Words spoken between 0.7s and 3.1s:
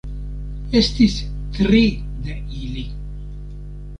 Estis tri de ili.